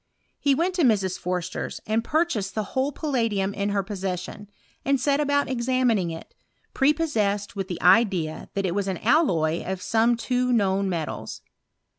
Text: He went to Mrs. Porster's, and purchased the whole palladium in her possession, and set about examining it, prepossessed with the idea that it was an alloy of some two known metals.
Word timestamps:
He 0.39 0.55
went 0.55 0.73
to 0.77 0.81
Mrs. 0.81 1.21
Porster's, 1.21 1.79
and 1.85 2.03
purchased 2.03 2.55
the 2.55 2.63
whole 2.73 2.91
palladium 2.91 3.53
in 3.53 3.69
her 3.69 3.83
possession, 3.83 4.49
and 4.83 4.99
set 4.99 5.19
about 5.19 5.47
examining 5.47 6.09
it, 6.09 6.33
prepossessed 6.73 7.55
with 7.55 7.67
the 7.67 7.79
idea 7.83 8.49
that 8.55 8.65
it 8.65 8.73
was 8.73 8.87
an 8.87 8.97
alloy 8.97 9.63
of 9.63 9.79
some 9.79 10.17
two 10.17 10.51
known 10.51 10.89
metals. 10.89 11.41